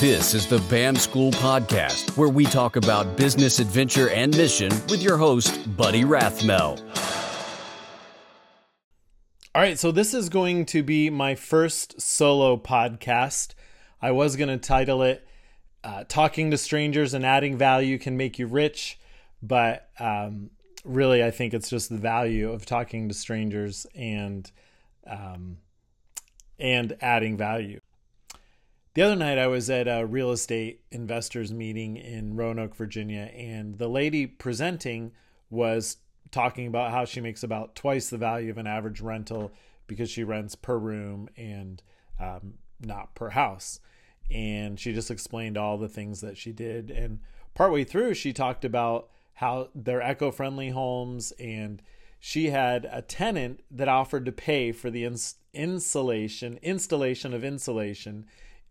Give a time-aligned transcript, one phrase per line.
[0.00, 5.00] This is the BAM School Podcast, where we talk about business adventure and mission with
[5.00, 6.80] your host, Buddy Rathmel.
[9.54, 13.54] All right, so this is going to be my first solo podcast.
[14.02, 15.26] I was going to title it
[15.84, 18.98] uh, Talking to Strangers and Adding Value Can Make You Rich,
[19.42, 20.50] but um,
[20.84, 24.50] really, I think it's just the value of talking to strangers and
[25.06, 25.58] um,
[26.58, 27.80] and adding value.
[28.94, 33.76] The other night, I was at a real estate investors meeting in Roanoke, Virginia, and
[33.76, 35.10] the lady presenting
[35.50, 35.96] was
[36.30, 39.50] talking about how she makes about twice the value of an average rental
[39.88, 41.82] because she rents per room and
[42.20, 43.80] um, not per house.
[44.30, 46.92] And she just explained all the things that she did.
[46.92, 47.18] And
[47.52, 51.82] partway through, she talked about how they're eco friendly homes and
[52.20, 58.24] she had a tenant that offered to pay for the ins- insulation installation of insulation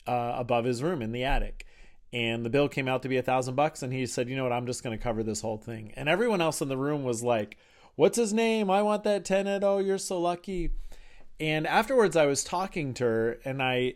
[0.07, 1.65] uh, above his room in the attic.
[2.11, 4.43] And the bill came out to be a thousand bucks and he said you know
[4.43, 4.53] what?
[4.53, 5.93] I'm just going to cover this whole thing.
[5.95, 7.57] And everyone else in the room was like
[7.95, 8.69] what's his name?
[8.69, 9.63] I want that tenant.
[9.63, 10.71] Oh you're so lucky.
[11.39, 13.95] And afterwards i was talking to her and i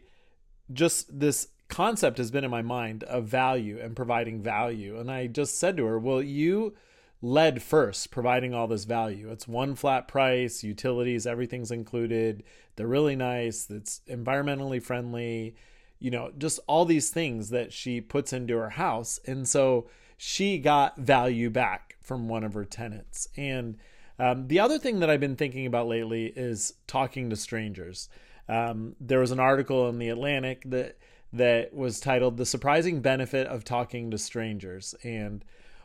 [0.73, 4.99] just this concept has been in my mind of value and providing value.
[4.99, 6.75] And i just said to her well you
[7.21, 9.29] led first providing all this value.
[9.31, 12.43] It's one flat price utilities everything's included.
[12.75, 13.69] They're really nice.
[13.69, 15.55] It's environmentally friendly
[15.99, 19.19] you know, just all these things that she puts into her house.
[19.25, 23.27] And so she got value back from one of her tenants.
[23.35, 23.77] And
[24.19, 28.09] um, the other thing that I've been thinking about lately is talking to strangers.
[28.49, 30.97] Um, there was an article in the Atlantic that
[31.33, 35.43] that was titled "The Surprising Benefit of Talking to Strangers," and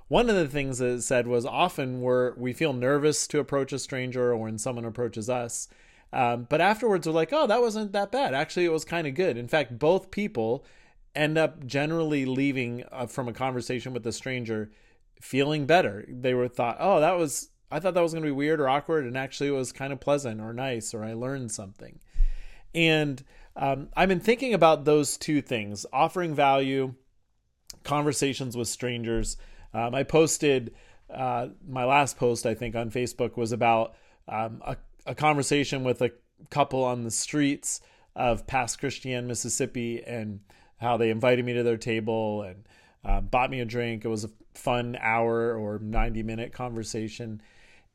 [0.08, 3.72] one of the things that it said was often we're we feel nervous to approach
[3.72, 5.68] a stranger or when someone approaches us
[6.12, 8.34] um, but afterwards, we're like, oh, that wasn't that bad.
[8.34, 9.36] Actually, it was kind of good.
[9.36, 10.64] In fact, both people
[11.14, 14.70] end up generally leaving uh, from a conversation with a stranger
[15.20, 16.04] feeling better.
[16.08, 18.68] They were thought, oh, that was, I thought that was going to be weird or
[18.68, 19.06] awkward.
[19.06, 21.98] And actually, it was kind of pleasant or nice, or I learned something.
[22.74, 23.22] And
[23.56, 26.94] um, I've been thinking about those two things offering value,
[27.84, 29.36] conversations with strangers.
[29.72, 30.74] Um, I posted
[31.12, 33.94] uh, my last post, I think, on Facebook was about
[34.28, 34.76] um, a
[35.06, 36.12] a conversation with a
[36.50, 37.80] couple on the streets
[38.14, 40.40] of Pass Christian, Mississippi, and
[40.78, 42.64] how they invited me to their table and
[43.04, 44.04] uh, bought me a drink.
[44.04, 47.40] It was a fun hour or 90 minute conversation.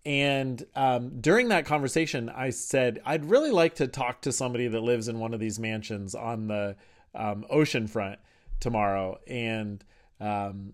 [0.05, 4.81] And um, during that conversation, I said, I'd really like to talk to somebody that
[4.81, 6.77] lives in one of these mansions on the
[7.13, 8.19] um, ocean front
[8.59, 9.19] tomorrow.
[9.27, 9.83] And
[10.19, 10.73] um,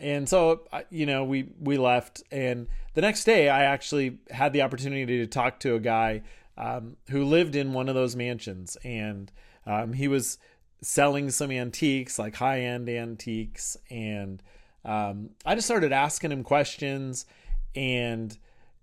[0.00, 4.62] and so you know we we left and the next day i actually had the
[4.62, 6.22] opportunity to talk to a guy
[6.58, 9.32] um, who lived in one of those mansions and
[9.66, 10.38] um, he was
[10.80, 14.42] selling some antiques like high-end antiques and
[14.84, 17.26] um, i just started asking him questions
[17.74, 18.38] and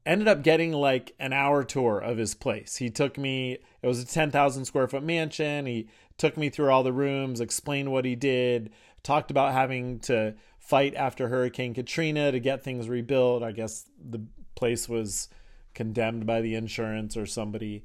[0.06, 2.78] ended up getting like an hour tour of his place.
[2.78, 5.66] He took me it was a 10000 square foot mansion.
[5.66, 5.88] He
[6.18, 8.72] took me through all the rooms explained what he did
[9.04, 10.36] talked about having to
[10.70, 13.42] fight after Hurricane Katrina to get things rebuilt.
[13.42, 14.22] I guess the
[14.54, 15.28] place was
[15.74, 17.84] condemned by the insurance or somebody.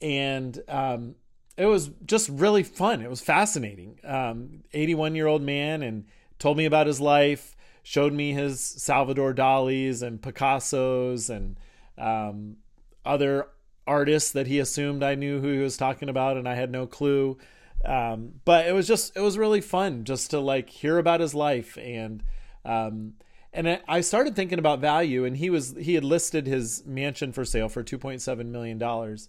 [0.00, 1.16] And um,
[1.58, 3.02] it was just really fun.
[3.02, 3.98] It was fascinating.
[4.02, 6.06] 81 um, year old man and
[6.38, 11.60] told me about his life, showed me his Salvador Dali's and Picasso's and
[11.98, 12.56] um,
[13.04, 13.48] other
[13.86, 16.86] artists that he assumed I knew who he was talking about, and I had no
[16.86, 17.36] clue.
[17.84, 21.34] Um, but it was just it was really fun just to like hear about his
[21.34, 22.22] life and
[22.64, 23.14] um,
[23.52, 27.44] and I started thinking about value and he was he had listed his mansion for
[27.44, 29.28] sale for 2.7 million dollars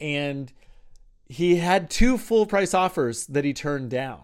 [0.00, 0.52] and
[1.26, 4.22] he had two full price offers that he turned down.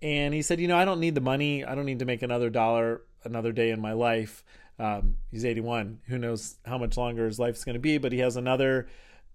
[0.00, 1.64] And he said you know I don't need the money.
[1.64, 4.44] I don't need to make another dollar another day in my life.
[4.78, 8.20] Um, he's 81 who knows how much longer his life's going to be but he
[8.20, 8.86] has another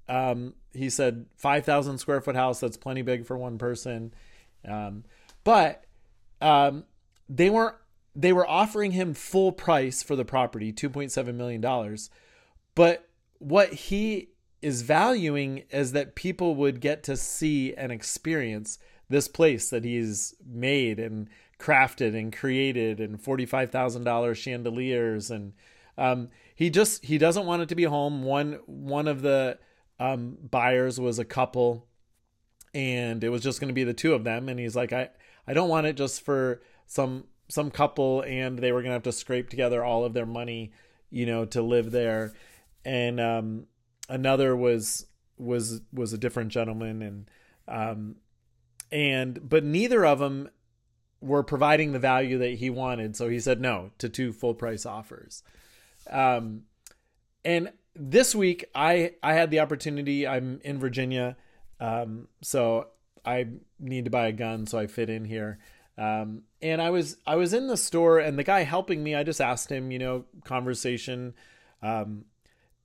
[0.10, 2.60] um, he said 5,000 square foot house.
[2.60, 4.14] That's plenty big for one person.
[4.68, 5.04] Um,
[5.44, 5.86] but
[6.42, 6.86] um,
[7.30, 7.76] they weren't.
[8.16, 12.12] They were offering him full price for the property, two point seven million dollars.
[12.76, 13.10] But
[13.40, 14.30] what he
[14.62, 18.78] is valuing is that people would get to see and experience
[19.10, 21.28] this place that he's made and
[21.60, 25.54] crafted and created and $45,000 chandeliers and
[25.98, 29.60] um, he just he doesn't want it to be home one one of the
[30.00, 31.88] um, buyers was a couple
[32.74, 35.10] and it was just going to be the two of them and he's like i
[35.48, 39.04] i don't want it just for some some couple and they were going to have
[39.04, 40.72] to scrape together all of their money
[41.10, 42.34] you know to live there
[42.84, 43.68] and um
[44.10, 45.06] another was
[45.38, 47.30] was was a different gentleman and
[47.68, 48.16] um
[48.92, 50.50] and but neither of them
[51.24, 53.16] were providing the value that he wanted.
[53.16, 55.42] So he said no to two full price offers.
[56.10, 56.64] Um,
[57.46, 60.28] and this week I I had the opportunity.
[60.28, 61.38] I'm in Virginia,
[61.80, 62.88] um, so
[63.26, 63.48] I
[63.80, 65.60] need to buy a gun, so I fit in here.
[65.98, 69.24] Um, and I was I was in the store, and the guy helping me, I
[69.24, 71.34] just asked him, you know, conversation.
[71.82, 72.26] Um,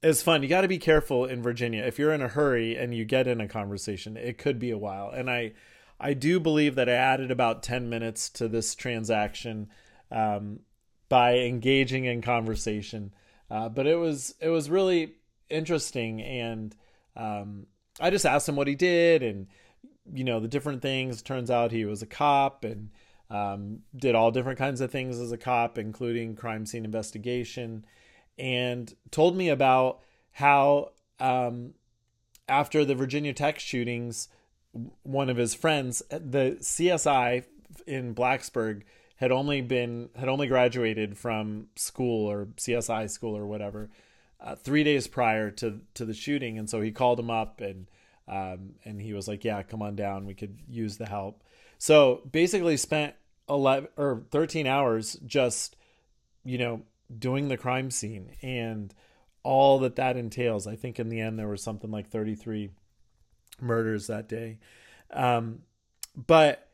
[0.03, 0.43] is fun.
[0.43, 1.83] You got to be careful in Virginia.
[1.83, 4.79] If you're in a hurry and you get in a conversation, it could be a
[4.79, 5.11] while.
[5.11, 5.55] And I,
[5.99, 9.69] I do believe that I added about ten minutes to this transaction
[10.13, 10.61] um,
[11.09, 13.13] by engaging in conversation.
[13.51, 15.15] Uh, but it was it was really
[15.49, 16.77] interesting, and
[17.17, 17.67] um,
[18.01, 19.47] I just asked him what he did, and
[20.13, 21.23] you know the different things.
[21.23, 22.91] Turns out he was a cop and
[23.31, 27.85] um, did all different kinds of things as a cop, including crime scene investigation,
[28.39, 30.01] and told me about
[30.33, 31.75] how um,
[32.49, 34.29] after the Virginia Tech shootings,
[35.03, 37.45] one of his friends, the CSI
[37.87, 38.83] in Blacksburg,
[39.19, 43.91] had only been had only graduated from school or CSI school or whatever
[44.41, 47.87] uh, three days prior to to the shooting, and so he called him up and
[48.29, 50.27] um, and he was like, "Yeah, come on down.
[50.27, 51.43] We could use the help."
[51.79, 53.15] So basically, spent
[53.49, 55.77] eleven or thirteen hours just
[56.45, 56.83] you know
[57.17, 58.95] doing the crime scene and
[59.43, 60.67] all that that entails.
[60.67, 62.71] I think in the end there was something like thirty three
[63.61, 64.59] murders that day,
[65.13, 65.63] um,
[66.15, 66.68] but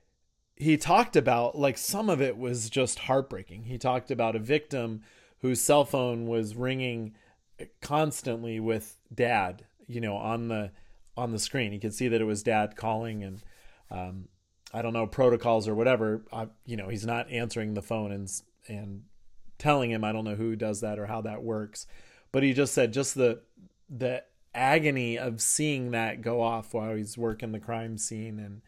[0.57, 3.65] he talked about like some of it was just heartbreaking.
[3.65, 5.03] He talked about a victim
[5.41, 7.15] whose cell phone was ringing
[7.81, 10.71] constantly with dad, you know, on the
[11.17, 11.73] on the screen.
[11.73, 13.43] He could see that it was dad calling and
[13.91, 14.29] um,
[14.73, 16.25] I don't know protocols or whatever.
[16.33, 18.31] I, you know, he's not answering the phone and
[18.69, 19.03] and
[19.59, 21.87] telling him I don't know who does that or how that works.
[22.33, 23.43] But he just said just the
[23.89, 24.23] the
[24.55, 28.63] agony of seeing that go off while he's working the crime scene and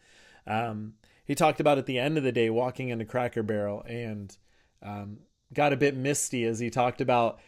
[0.45, 0.93] um,
[1.27, 4.35] he talked about at the end of the day walking into Cracker Barrel and
[4.81, 5.19] um,
[5.53, 7.39] got a bit misty as he talked about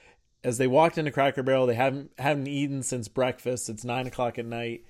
[0.43, 1.65] as they walked into Cracker Barrel.
[1.65, 3.69] They haven't haven't eaten since breakfast.
[3.69, 4.85] It's nine o'clock at night,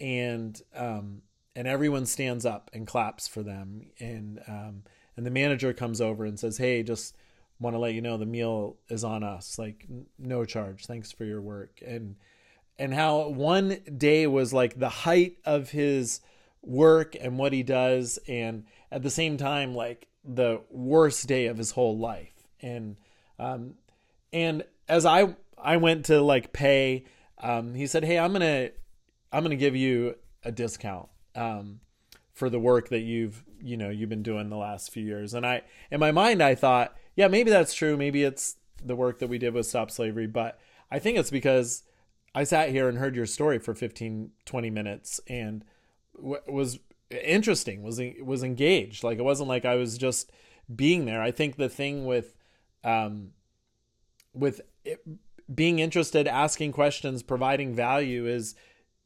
[0.00, 1.22] and um,
[1.54, 3.86] and everyone stands up and claps for them.
[4.00, 4.82] And um,
[5.16, 7.16] and the manager comes over and says, "Hey, just
[7.60, 9.58] want to let you know the meal is on us.
[9.58, 9.86] Like
[10.18, 10.86] no charge.
[10.86, 12.16] Thanks for your work." And
[12.78, 16.20] and how one day was like the height of his
[16.62, 21.58] work and what he does and at the same time like the worst day of
[21.58, 22.32] his whole life.
[22.60, 22.96] And
[23.38, 23.74] um
[24.32, 27.04] and as i i went to like pay
[27.38, 28.70] um he said hey i'm gonna
[29.32, 30.14] i'm gonna give you
[30.44, 31.80] a discount um
[32.32, 35.34] for the work that you've you know you've been doing the last few years.
[35.34, 37.96] And i in my mind i thought yeah maybe that's true.
[37.96, 40.26] Maybe it's the work that we did with stop slavery.
[40.26, 40.58] But
[40.90, 41.82] i think it's because
[42.34, 45.64] i sat here and heard your story for 15 20 minutes and
[46.22, 46.78] was
[47.10, 49.04] interesting was was engaged.
[49.04, 50.30] Like it wasn't like i was just
[50.74, 51.22] being there.
[51.22, 52.34] I think the thing with
[52.84, 53.30] um
[54.32, 55.00] with it,
[55.52, 58.54] being interested asking questions providing value is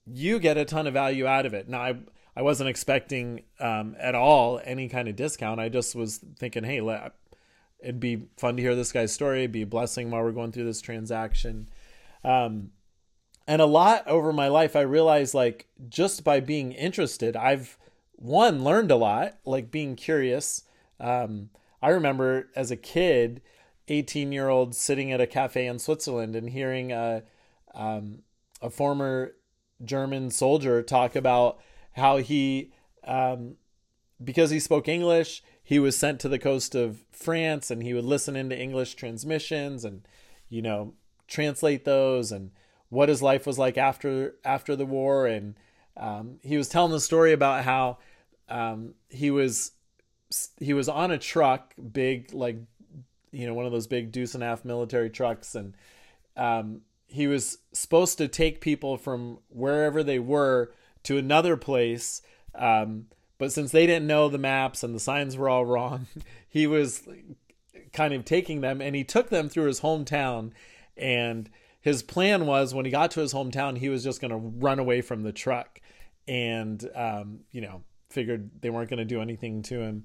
[0.07, 1.69] you get a ton of value out of it.
[1.69, 1.99] Now i
[2.37, 5.61] i wasn't expecting um at all any kind of discount.
[5.61, 7.15] I just was thinking hey let,
[7.81, 9.41] it'd be fun to hear this guy's story.
[9.41, 11.69] It'd be a blessing while we're going through this transaction.
[12.25, 12.71] Um
[13.47, 17.79] and a lot over my life i realized like just by being interested i've
[18.17, 20.63] one learned a lot like being curious.
[20.99, 21.51] Um,
[21.83, 23.43] i remember as a kid
[23.89, 27.23] 18 year old sitting at a cafe in switzerland and hearing a,
[27.75, 28.21] um,
[28.63, 29.35] a former
[29.85, 31.61] german soldier talk about
[31.93, 32.73] how he
[33.05, 33.57] um,
[34.23, 38.05] because he spoke english he was sent to the coast of france and he would
[38.05, 40.09] listen into english transmissions and
[40.49, 40.95] you know
[41.29, 42.51] translate those and
[42.89, 45.55] what his life was like after after the war, and
[45.97, 47.99] um, he was telling the story about how
[48.49, 49.73] um, he was
[50.59, 52.57] he was on a truck, big like
[53.33, 55.75] you know one of those big deuce and a half military trucks, and
[56.37, 60.73] um, he was supposed to take people from wherever they were
[61.05, 62.23] to another place.
[62.55, 63.07] Um,
[63.39, 66.07] but since they didn't know the maps and the signs were all wrong,
[66.49, 67.07] he was
[67.93, 70.53] kind of taking them, and he took them through his hometown,
[70.97, 71.51] and
[71.87, 74.81] his plan was when he got to his hometown, he was just going to run
[74.81, 75.81] away from the truck,
[76.27, 80.05] and um, you know, figured they weren't going to do anything to him.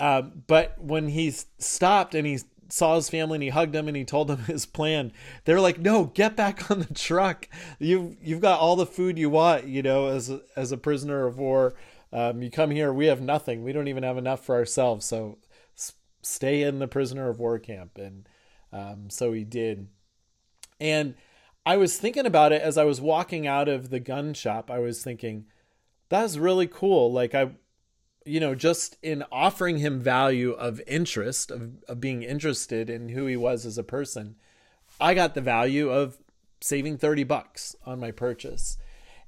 [0.00, 3.96] Uh, but when he stopped and he saw his family and he hugged them and
[3.96, 5.12] he told them his plan,
[5.44, 7.48] they're like, "No, get back on the truck.
[7.78, 9.68] You've you've got all the food you want.
[9.68, 11.74] You know, as a, as a prisoner of war,
[12.12, 12.92] um, you come here.
[12.92, 13.62] We have nothing.
[13.62, 15.06] We don't even have enough for ourselves.
[15.06, 15.38] So
[15.76, 15.92] s-
[16.22, 18.28] stay in the prisoner of war camp." And
[18.72, 19.86] um, so he did.
[20.80, 21.14] And
[21.66, 24.70] I was thinking about it as I was walking out of the gun shop.
[24.70, 25.46] I was thinking,
[26.08, 27.12] that's really cool.
[27.12, 27.52] Like I
[28.24, 33.26] you know, just in offering him value of interest, of, of being interested in who
[33.26, 34.36] he was as a person,
[35.00, 36.18] I got the value of
[36.60, 38.78] saving 30 bucks on my purchase.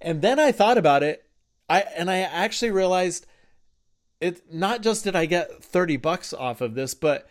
[0.01, 1.25] And then I thought about it.
[1.69, 3.27] I and I actually realized
[4.21, 7.29] it not just did I get 30 bucks off of this, but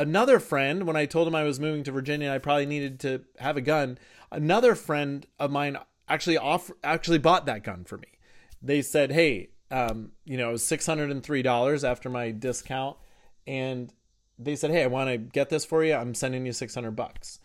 [0.00, 3.22] another friend, when I told him I was moving to Virginia, I probably needed to
[3.38, 3.98] have a gun.
[4.32, 5.76] Another friend of mine
[6.08, 8.18] actually off actually bought that gun for me.
[8.62, 12.30] They said, "Hey, um, you know, it was six hundred and three dollars after my
[12.30, 12.96] discount,"
[13.46, 13.92] and
[14.38, 15.94] they said, "Hey, I want to get this for you.
[15.94, 17.38] I'm sending you six hundred bucks."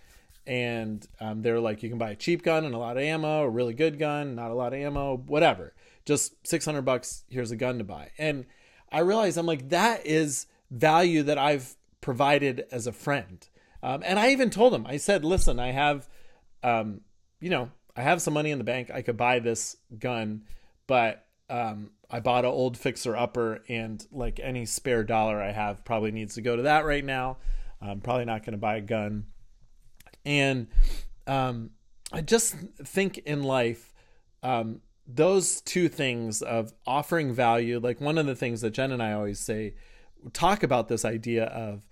[0.47, 3.43] And um, they're like, "You can buy a cheap gun and a lot of ammo,
[3.43, 5.73] a really good gun, not a lot of ammo, whatever.
[6.05, 7.25] Just six hundred bucks.
[7.29, 8.45] Here's a gun to buy." And
[8.91, 13.49] I realized I'm like, that is value that I've provided as a friend.
[13.81, 16.07] Um, and I even told him, I said, "Listen, I have,
[16.61, 17.01] um,
[17.41, 18.91] you know, I have some money in the bank.
[18.93, 20.43] I could buy this gun,
[20.85, 25.83] but um, I bought an old fixer upper, and like any spare dollar I have
[25.83, 27.37] probably needs to go to that right now.
[27.81, 29.25] I'm probably not going to buy a gun.
[30.23, 30.67] And
[31.25, 31.71] um,
[32.11, 33.93] I just think in life,
[34.43, 39.01] um, those two things of offering value, like one of the things that Jen and
[39.01, 39.73] I always say,
[40.33, 41.85] talk about this idea of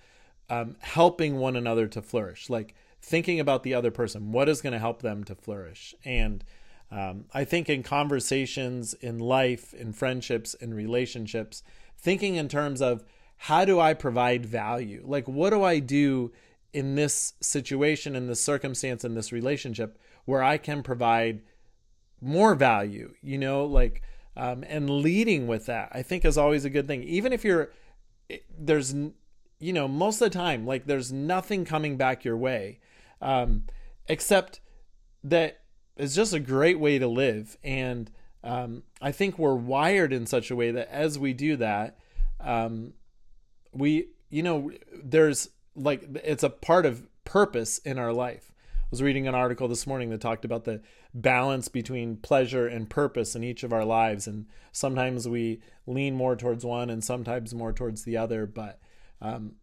[0.50, 2.50] um, helping one another to flourish.
[2.50, 6.46] Like thinking about the other person what is going to help them to flourish and
[6.90, 11.64] um, i think in conversations in life in friendships in relationships
[11.98, 13.04] thinking in terms of
[13.36, 16.32] how do i provide value like what do i do
[16.72, 21.42] in this situation in this circumstance in this relationship where i can provide
[22.22, 24.02] more value you know like
[24.38, 27.70] um, and leading with that i think is always a good thing even if you're
[28.58, 28.96] there's
[29.64, 32.80] you know most of the time like there's nothing coming back your way
[33.22, 33.64] um,
[34.08, 34.60] except
[35.24, 35.62] that
[35.96, 37.58] it's just a great way to live.
[37.64, 38.12] And
[38.44, 41.98] um, I think we're wired in such a way that as we do that,
[42.40, 42.94] um,
[43.72, 44.72] we, you know,
[45.04, 48.52] there's like, it's a part of purpose in our life.
[48.76, 50.82] I was reading an article this morning that talked about the
[51.14, 54.28] balance between pleasure and purpose in each of our lives.
[54.28, 58.46] And sometimes we lean more towards one and sometimes more towards the other.
[58.46, 58.80] But,
[59.24, 59.54] um,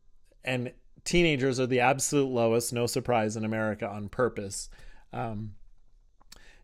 [0.43, 0.73] and
[1.05, 4.69] teenagers are the absolute lowest, no surprise, in America on purpose,
[5.13, 5.53] um,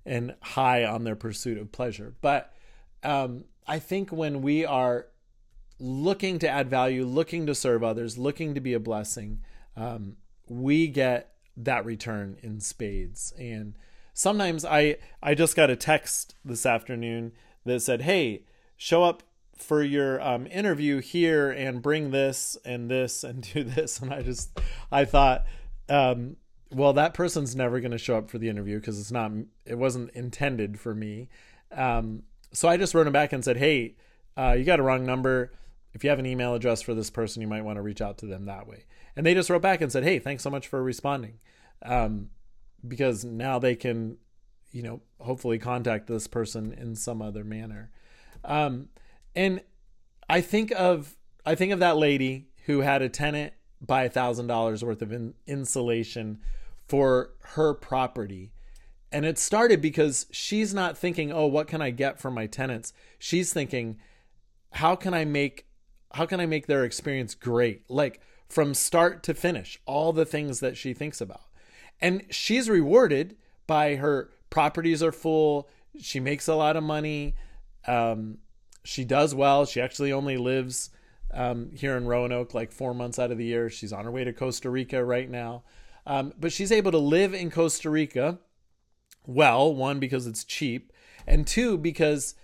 [0.05, 2.15] and high on their pursuit of pleasure.
[2.21, 2.53] But
[3.03, 5.07] um, I think when we are
[5.79, 9.41] looking to add value, looking to serve others, looking to be a blessing,
[9.77, 10.17] um,
[10.49, 13.35] we get that return in spades.
[13.39, 13.75] And
[14.15, 17.33] sometimes I I just got a text this afternoon
[17.65, 18.45] that said, "Hey,
[18.77, 19.23] show up
[19.57, 24.01] for your um, interview here and bring this and this and do this.
[24.01, 24.59] And i just
[24.93, 25.45] i thought
[25.89, 26.37] um,
[26.71, 29.33] well that person's never going to show up for the interview because it's not
[29.65, 31.29] it wasn't intended for me.
[31.73, 32.23] Um,
[32.53, 33.97] so i just wrote him back and said hey
[34.37, 35.53] uh, you got a wrong number.
[35.95, 38.19] If you have an email address for this person you might want to reach out
[38.19, 38.85] to them that way.
[39.17, 41.39] And they just wrote back and said hey thanks so much for responding.
[41.83, 42.31] Um,
[42.87, 44.19] because now they can
[44.73, 47.91] you know hopefully contact this person in some other manner.
[48.45, 48.89] Um,
[49.37, 49.61] and
[50.29, 54.47] I think of I think of that lady who had a tenant buy a thousand
[54.49, 56.41] dollars worth of in, insulation
[56.89, 58.53] for her property.
[59.13, 62.93] And it started because she's not thinking, oh, what can I get from my tenants?
[63.19, 63.99] She's thinking,
[64.73, 65.67] how can I make
[66.13, 67.89] how can I make their experience great?
[67.91, 71.43] Like from start to finish, all the things that she thinks about.
[72.01, 75.69] And she's rewarded by her properties are full,
[76.01, 77.35] she makes a lot of money.
[77.87, 78.39] Um,
[78.87, 79.67] she does well.
[79.67, 80.91] She actually only lives
[81.33, 83.69] um, here in Roanoke like four months out of the year.
[83.69, 85.65] She's on her way to Costa Rica right now.
[86.07, 88.39] Um, but she's able to live in Costa Rica
[89.27, 90.93] well, one, because it's cheap,
[91.27, 92.35] and two, because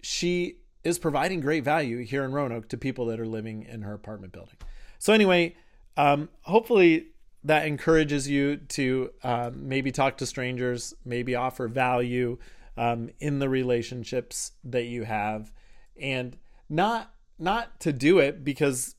[0.00, 3.92] she is providing great value here in Roanoke to people that are living in her
[3.92, 4.54] apartment building.
[4.98, 5.56] So, anyway,
[5.96, 7.08] um, hopefully
[7.44, 12.38] that encourages you to uh, maybe talk to strangers, maybe offer value
[12.76, 15.52] um, in the relationships that you have
[16.00, 16.36] and
[16.68, 18.96] not not to do it because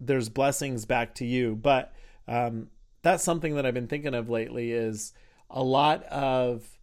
[0.00, 1.92] there's blessings back to you, but
[2.26, 2.68] um,
[3.02, 4.72] that's something that I've been thinking of lately.
[4.72, 5.12] Is
[5.50, 6.78] a lot of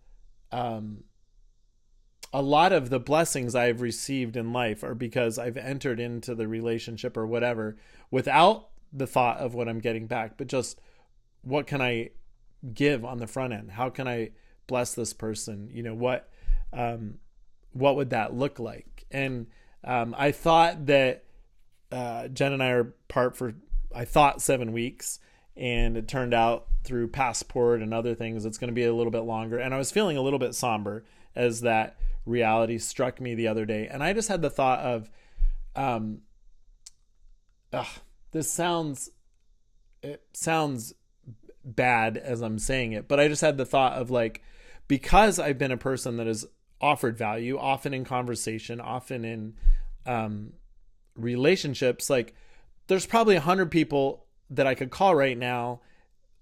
[0.51, 1.03] um,
[2.33, 6.47] a lot of the blessings I've received in life are because I've entered into the
[6.47, 7.77] relationship or whatever
[8.09, 10.79] without the thought of what I'm getting back, but just
[11.41, 12.11] what can I
[12.73, 13.71] give on the front end?
[13.71, 14.31] How can I
[14.67, 15.69] bless this person?
[15.71, 16.29] You know what
[16.73, 17.15] um,
[17.73, 18.87] what would that look like?
[19.11, 19.47] And
[19.83, 21.23] um, I thought that
[21.91, 23.53] uh, Jen and I are part for
[23.93, 25.19] I thought seven weeks,
[25.55, 29.11] and it turned out through passport and other things it's going to be a little
[29.11, 29.59] bit longer.
[29.59, 31.03] And I was feeling a little bit somber
[31.35, 35.09] as that reality struck me the other day, and I just had the thought of
[35.75, 36.21] um,
[37.73, 37.87] ugh,
[38.31, 39.09] this sounds
[40.01, 40.93] it sounds
[41.63, 44.41] bad as I'm saying it, but I just had the thought of like
[44.87, 46.45] because I've been a person that has
[46.81, 49.53] offered value, often in conversation, often in
[50.05, 50.53] um,
[51.15, 52.09] relationships.
[52.09, 52.33] Like
[52.87, 55.81] there's probably a hundred people that I could call right now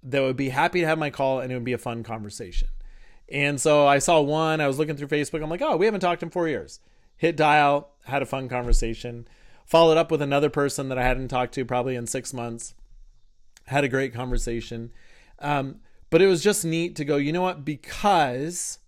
[0.02, 2.70] that would be happy to have my call and it would be a fun conversation.
[3.32, 5.44] And so I saw one, I was looking through Facebook.
[5.44, 6.80] I'm like, oh, we haven't talked in four years.
[7.18, 9.28] Hit dial, had a fun conversation
[9.70, 12.74] followed up with another person that I hadn't talked to probably in six months.
[13.68, 14.92] Had a great conversation.
[15.38, 17.64] Um, but it was just neat to go, you know what?
[17.64, 18.80] Because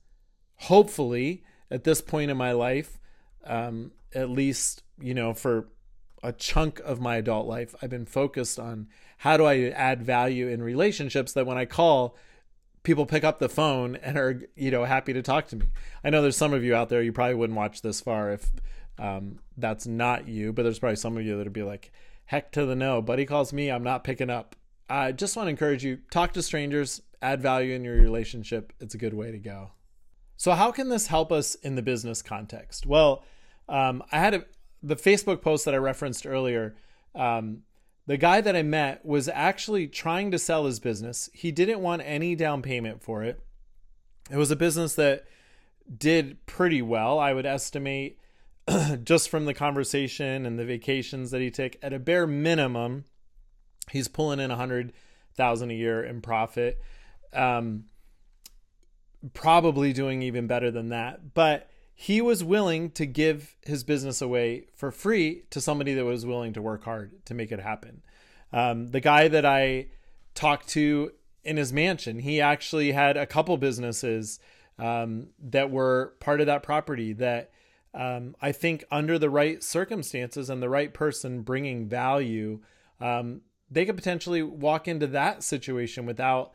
[0.62, 3.00] hopefully at this point in my life,
[3.46, 5.68] um, at least, you know, for
[6.22, 8.88] a chunk of my adult life, I've been focused on
[9.20, 12.16] how do I add value in relationships that when I call,
[12.84, 15.66] people pick up the phone and are, you know, happy to talk to me.
[16.04, 18.52] I know there's some of you out there, you probably wouldn't watch this far if
[19.00, 21.92] um, that's not you, but there's probably some of you that would be like,
[22.26, 23.02] heck to the no.
[23.02, 24.56] Buddy calls me, I'm not picking up.
[24.88, 28.74] I just want to encourage you talk to strangers, add value in your relationship.
[28.80, 29.72] It's a good way to go.
[30.42, 32.88] So, how can this help us in the business context?
[32.88, 33.24] Well,
[33.70, 34.46] um, I had a,
[34.82, 36.74] the Facebook post that I referenced earlier.
[37.14, 37.62] Um,
[38.08, 41.30] the guy that I met was actually trying to sell his business.
[41.32, 43.40] He didn't want any down payment for it.
[44.32, 45.26] It was a business that
[45.96, 47.20] did pretty well.
[47.20, 48.18] I would estimate
[49.04, 53.06] just from the conversation and the vacations that he took, at a bare minimum,
[53.92, 54.92] he's pulling in a hundred
[55.38, 56.82] thousand a year in profit.
[57.32, 57.84] Um,
[59.34, 64.66] probably doing even better than that, but he was willing to give his business away
[64.76, 68.02] for free to somebody that was willing to work hard to make it happen.
[68.52, 69.88] Um, the guy that I
[70.34, 71.12] talked to
[71.44, 74.40] in his mansion, he actually had a couple businesses
[74.80, 77.52] um, that were part of that property that
[77.94, 82.62] um, I think under the right circumstances and the right person bringing value,
[83.00, 86.54] um, they could potentially walk into that situation without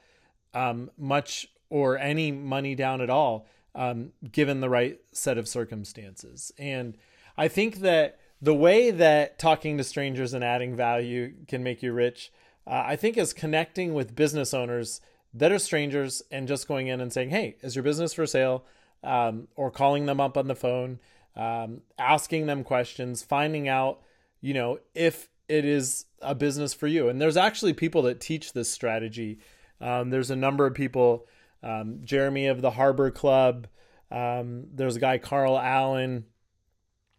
[0.55, 6.53] um, much or any money down at all, um, given the right set of circumstances.
[6.59, 6.97] And
[7.37, 11.93] I think that the way that talking to strangers and adding value can make you
[11.93, 12.33] rich,
[12.67, 15.01] uh, I think, is connecting with business owners
[15.35, 18.65] that are strangers and just going in and saying, "Hey, is your business for sale?"
[19.03, 20.99] Um, or calling them up on the phone
[21.37, 24.01] um, asking them questions, finding out,
[24.41, 27.09] you know, if it is a business for you.
[27.09, 29.39] And there's actually people that teach this strategy.
[29.81, 31.27] Um, there's a number of people,
[31.67, 33.67] um, Jeremy of the Harbor Club.
[34.11, 36.25] Um, there's a guy, Carl Allen.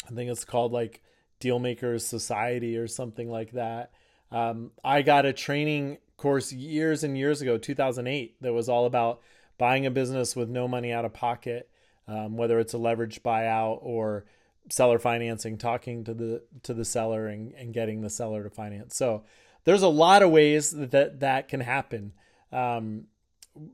[0.07, 1.01] I think it's called like
[1.41, 3.91] Dealmakers Society or something like that.
[4.31, 9.21] Um, I got a training course years and years ago, 2008, that was all about
[9.57, 11.69] buying a business with no money out of pocket
[12.07, 14.25] um, whether it's a leveraged buyout or
[14.69, 18.95] seller financing, talking to the to the seller and, and getting the seller to finance.
[18.95, 19.23] So
[19.65, 22.13] there's a lot of ways that that, that can happen.
[22.51, 23.05] Um,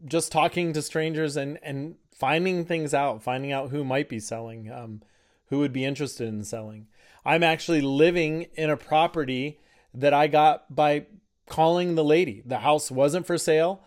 [0.05, 4.71] just talking to strangers and and finding things out, finding out who might be selling,
[4.71, 5.01] um,
[5.47, 6.87] who would be interested in selling.
[7.25, 9.59] I'm actually living in a property
[9.93, 11.05] that I got by
[11.47, 12.41] calling the lady.
[12.45, 13.83] The house wasn't for sale.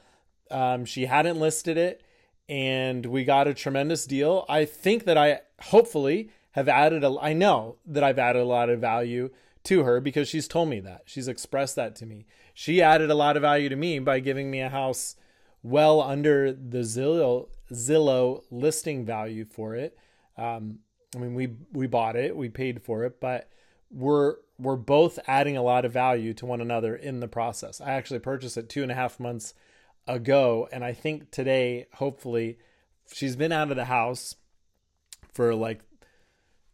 [0.50, 2.02] Um, she hadn't listed it
[2.48, 4.44] and we got a tremendous deal.
[4.48, 8.70] I think that I hopefully have added a I know that I've added a lot
[8.70, 9.30] of value
[9.64, 11.02] to her because she's told me that.
[11.06, 12.26] She's expressed that to me.
[12.54, 15.16] She added a lot of value to me by giving me a house
[15.66, 19.98] well under the Zillow Zillow listing value for it.
[20.36, 20.78] Um,
[21.14, 23.48] I mean, we we bought it, we paid for it, but
[23.90, 27.80] we're we're both adding a lot of value to one another in the process.
[27.80, 29.54] I actually purchased it two and a half months
[30.06, 30.68] ago.
[30.72, 32.58] And I think today, hopefully,
[33.12, 34.36] she's been out of the house
[35.32, 35.80] for like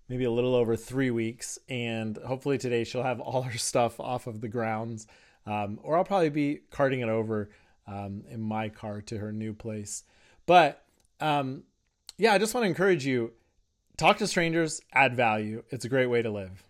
[0.08, 1.58] maybe a little over three weeks.
[1.68, 5.06] And hopefully today she'll have all her stuff off of the grounds.
[5.44, 7.50] Um, or I'll probably be carting it over
[7.86, 10.04] um, in my car to her new place.
[10.46, 10.84] But
[11.20, 11.64] um,
[12.18, 13.32] yeah, I just want to encourage you
[13.96, 15.62] talk to strangers, add value.
[15.70, 16.62] It's a great way to live.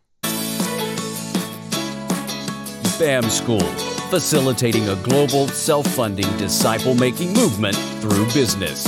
[2.99, 3.61] BAM School
[4.13, 8.87] facilitating a global, self funding, disciple making movement through business.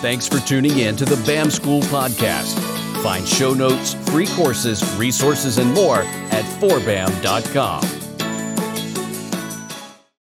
[0.00, 2.58] Thanks for tuning in to the BAM School podcast.
[3.02, 5.98] Find show notes, free courses, resources, and more
[6.30, 7.97] at forbam.com.